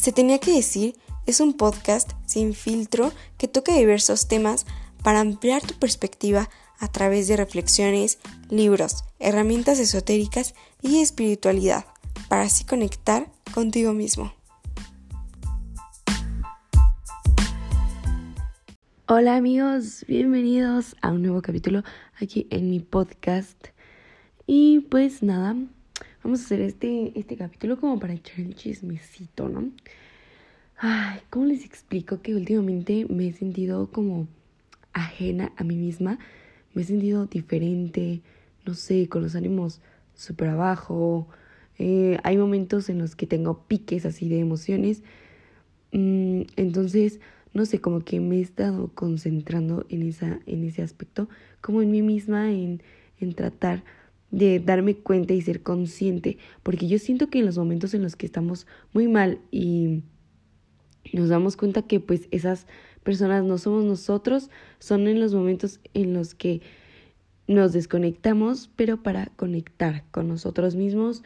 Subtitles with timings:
[0.00, 0.96] Se tenía que decir
[1.26, 4.64] es un podcast sin filtro que toca diversos temas
[5.02, 6.48] para ampliar tu perspectiva
[6.78, 8.18] a través de reflexiones,
[8.48, 11.84] libros, herramientas esotéricas y espiritualidad,
[12.30, 14.32] para así conectar contigo mismo.
[19.06, 21.84] Hola amigos, bienvenidos a un nuevo capítulo
[22.18, 23.66] aquí en mi podcast.
[24.46, 25.56] Y pues nada,
[26.22, 29.70] vamos a hacer este, este capítulo como para echar el chismecito, ¿no?
[30.76, 34.28] Ay, ¿cómo les explico que últimamente me he sentido como
[34.92, 36.18] ajena a mí misma?
[36.72, 38.22] Me he sentido diferente,
[38.64, 39.80] no sé, con los ánimos
[40.14, 41.28] súper abajo.
[41.78, 45.02] Eh, hay momentos en los que tengo piques así de emociones.
[45.92, 47.20] Mm, entonces,
[47.52, 51.28] no sé, como que me he estado concentrando en, esa, en ese aspecto,
[51.60, 52.82] como en mí misma, en,
[53.18, 53.82] en tratar
[54.30, 58.16] de darme cuenta y ser consciente, porque yo siento que en los momentos en los
[58.16, 60.02] que estamos muy mal y
[61.12, 62.66] nos damos cuenta que pues esas
[63.02, 66.60] personas no somos nosotros, son en los momentos en los que
[67.46, 71.22] nos desconectamos, pero para conectar con nosotros mismos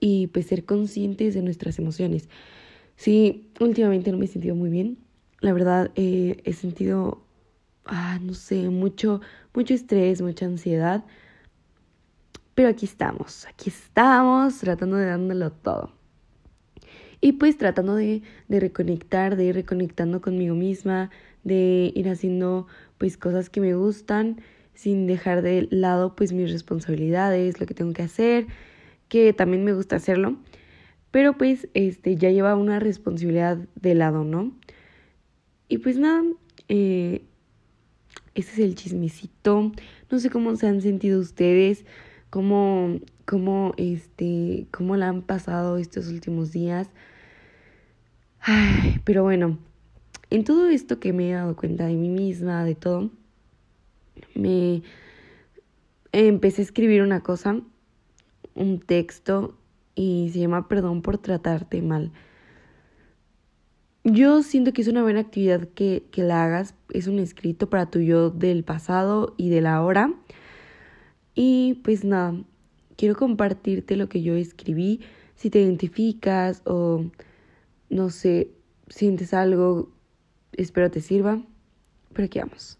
[0.00, 2.28] y pues ser conscientes de nuestras emociones.
[2.96, 4.98] Sí, últimamente no me he sentido muy bien.
[5.40, 7.24] La verdad, eh, he sentido,
[7.84, 9.20] ah, no sé, mucho,
[9.54, 11.04] mucho estrés, mucha ansiedad.
[12.56, 15.92] Pero aquí estamos, aquí estamos tratando de dándolo todo.
[17.20, 21.10] Y pues tratando de, de reconectar, de ir reconectando conmigo misma,
[21.44, 24.40] de ir haciendo pues cosas que me gustan
[24.72, 28.46] sin dejar de lado pues mis responsabilidades, lo que tengo que hacer,
[29.10, 30.36] que también me gusta hacerlo,
[31.10, 34.52] pero pues este ya lleva una responsabilidad de lado, ¿no?
[35.68, 36.22] Y pues nada,
[36.68, 37.22] eh,
[38.34, 39.72] ese es el chismecito.
[40.10, 41.84] No sé cómo se han sentido ustedes,
[42.36, 46.90] cómo, cómo, este, cómo la han pasado estos últimos días.
[48.40, 49.56] Ay, pero bueno,
[50.28, 53.10] en todo esto que me he dado cuenta de mí misma, de todo,
[54.34, 54.82] me
[56.12, 57.58] empecé a escribir una cosa,
[58.54, 59.56] un texto,
[59.94, 62.12] y se llama Perdón por tratarte mal.
[64.04, 67.86] Yo siento que es una buena actividad que, que la hagas, es un escrito para
[67.86, 70.12] tu yo del pasado y de la ahora.
[71.36, 72.34] Y pues nada,
[72.96, 75.02] quiero compartirte lo que yo escribí,
[75.34, 77.04] si te identificas o
[77.90, 78.50] no sé,
[78.88, 79.90] sientes algo,
[80.52, 81.42] espero te sirva,
[82.14, 82.78] pero aquí vamos.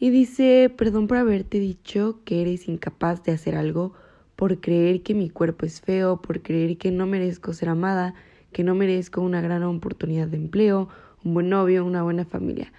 [0.00, 3.94] Y dice, perdón por haberte dicho que eres incapaz de hacer algo,
[4.34, 8.14] por creer que mi cuerpo es feo, por creer que no merezco ser amada,
[8.52, 10.88] que no merezco una gran oportunidad de empleo,
[11.24, 12.72] un buen novio, una buena familia.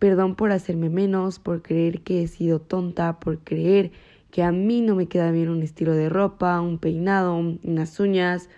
[0.00, 3.92] Perdón por hacerme menos, por creer que he sido tonta, por creer
[4.34, 8.50] que a mí no me queda bien un estilo de ropa, un peinado, unas uñas,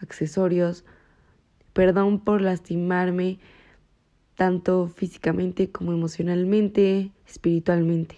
[0.00, 0.84] accesorios.
[1.72, 3.38] Perdón por lastimarme
[4.34, 8.16] tanto físicamente como emocionalmente, espiritualmente.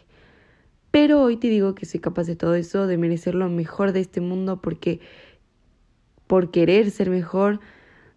[0.90, 4.00] Pero hoy te digo que soy capaz de todo eso, de merecer lo mejor de
[4.00, 5.00] este mundo porque
[6.26, 7.60] por querer ser mejor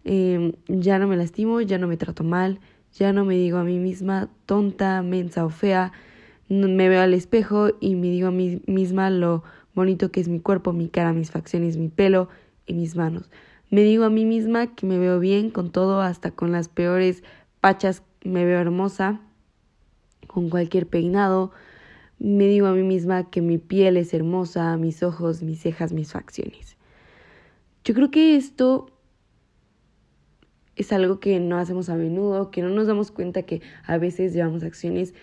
[0.04, 2.60] em, ya no me lastimo, ya no me trato mal,
[2.94, 5.92] ya no me digo a mí misma tonta, mensa o fea,
[6.50, 9.44] me veo al espejo y me digo a mí misma lo
[9.74, 12.28] bonito que es mi cuerpo, mi cara, mis facciones, mi pelo
[12.66, 13.30] y mis manos.
[13.70, 17.22] Me digo a mí misma que me veo bien con todo, hasta con las peores
[17.60, 19.20] pachas me veo hermosa,
[20.26, 21.52] con cualquier peinado.
[22.18, 26.12] Me digo a mí misma que mi piel es hermosa, mis ojos, mis cejas, mis
[26.12, 26.76] facciones.
[27.84, 28.90] Yo creo que esto
[30.74, 34.34] es algo que no hacemos a menudo, que no nos damos cuenta que a veces
[34.34, 35.14] llevamos acciones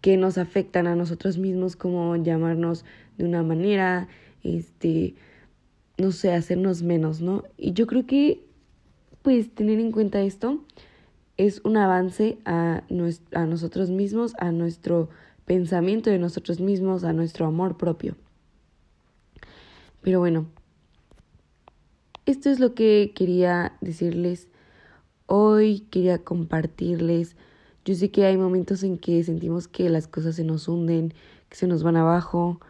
[0.00, 2.84] que nos afectan a nosotros mismos, como llamarnos
[3.16, 4.08] de una manera,
[4.42, 5.14] este,
[5.96, 7.44] no sé, hacernos menos, ¿no?
[7.56, 8.44] Y yo creo que,
[9.22, 10.64] pues, tener en cuenta esto
[11.36, 12.82] es un avance a,
[13.32, 15.08] a nosotros mismos, a nuestro
[15.44, 18.16] pensamiento de nosotros mismos, a nuestro amor propio.
[20.02, 20.46] Pero bueno,
[22.26, 24.48] esto es lo que quería decirles
[25.26, 27.36] hoy, quería compartirles.
[27.88, 31.14] Yo sé que hay momentos en que sentimos que las cosas se nos hunden,
[31.48, 32.60] que se nos van abajo,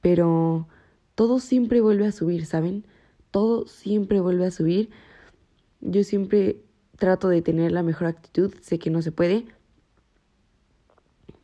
[0.00, 0.68] pero
[1.16, 2.86] todo siempre vuelve a subir, ¿saben?
[3.32, 4.90] Todo siempre vuelve a subir.
[5.80, 6.62] Yo siempre
[6.96, 9.46] trato de tener la mejor actitud, sé que no se puede,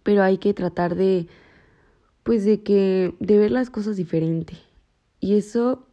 [0.05, 1.27] pero hay que tratar de
[2.23, 4.57] pues de que de ver las cosas diferente.
[5.19, 5.89] Y eso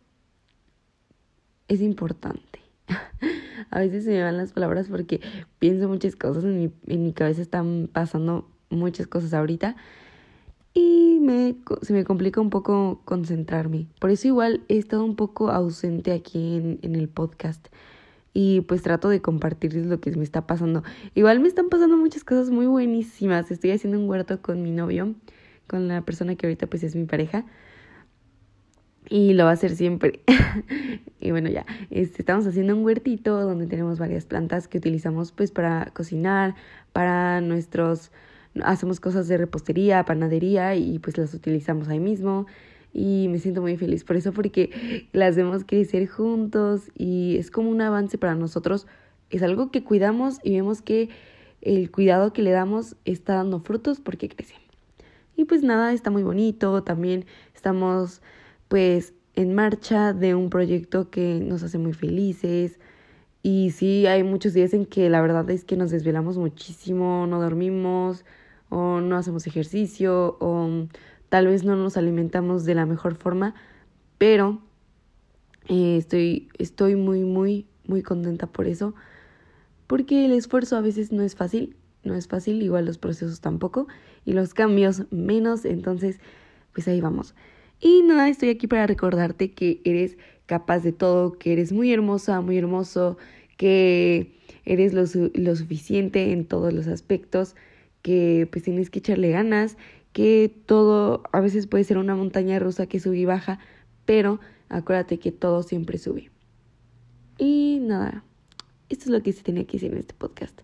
[1.67, 2.59] es importante.
[3.71, 5.21] a veces se me van las palabras porque
[5.59, 9.75] pienso muchas cosas, en mi, en mi cabeza están pasando muchas cosas ahorita
[10.73, 13.87] y me, se me complica un poco concentrarme.
[13.99, 17.67] Por eso igual he estado un poco ausente aquí en, en el podcast.
[18.33, 20.83] y pues trato de compartirles lo que me está pasando.
[21.15, 23.51] Igual me están pasando muchas cosas muy buenísimas.
[23.51, 25.15] Estoy haciendo un huerto con mi novio,
[25.67, 27.45] con la persona que ahorita pues es mi pareja.
[29.11, 30.21] Y lo va a hacer siempre.
[31.19, 35.51] y bueno, ya, este, estamos haciendo un huertito donde tenemos varias plantas que utilizamos pues
[35.51, 36.55] para cocinar,
[36.93, 38.09] para nuestros,
[38.63, 42.47] hacemos cosas de repostería, panadería y pues las utilizamos ahí mismo
[42.93, 47.69] y me siento muy feliz por eso porque las vemos crecer juntos y es como
[47.69, 48.87] un avance para nosotros.
[49.29, 51.09] Es algo que cuidamos y vemos que
[51.59, 54.59] el cuidado que le damos está dando frutos porque crecen.
[55.35, 56.81] Y pues nada, está muy bonito.
[56.83, 58.21] También estamos
[58.71, 62.79] pues en marcha de un proyecto que nos hace muy felices.
[63.43, 67.41] Y sí, hay muchos días en que la verdad es que nos desvelamos muchísimo, no
[67.41, 68.23] dormimos
[68.69, 70.87] o no hacemos ejercicio o
[71.27, 73.55] tal vez no nos alimentamos de la mejor forma,
[74.17, 74.61] pero
[75.67, 78.95] eh, estoy, estoy muy, muy, muy contenta por eso,
[79.85, 81.75] porque el esfuerzo a veces no es fácil,
[82.05, 83.87] no es fácil, igual los procesos tampoco,
[84.23, 86.21] y los cambios menos, entonces,
[86.71, 87.35] pues ahí vamos.
[87.81, 92.39] Y nada, estoy aquí para recordarte que eres capaz de todo, que eres muy hermosa,
[92.41, 93.17] muy hermoso,
[93.57, 95.07] que eres lo,
[95.55, 97.55] suficiente en todos los aspectos,
[98.03, 99.77] que pues tienes que echarle ganas
[100.13, 103.59] que todo a veces puede ser una montaña rusa que sube y baja,
[104.05, 104.39] pero
[104.69, 106.29] acuérdate que todo siempre sube.
[107.37, 108.23] Y nada,
[108.89, 110.59] esto es lo que se tenía que decir en este podcast.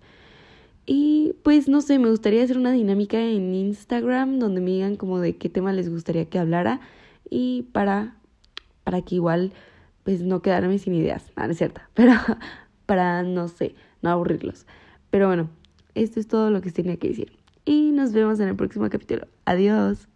[0.86, 5.20] Y pues no sé, me gustaría hacer una dinámica en Instagram donde me digan como
[5.20, 6.82] de qué tema les gustaría que hablara
[7.30, 8.16] y para,
[8.84, 9.52] para que igual
[10.04, 12.14] pues no quedarme sin ideas, no, no es cierto, pero
[12.86, 14.66] para no sé, no aburrirlos.
[15.10, 15.50] Pero bueno,
[15.96, 19.28] esto es todo lo que tenía que decir y nos vemos en el próximo capítulo.
[19.46, 20.08] Adiós.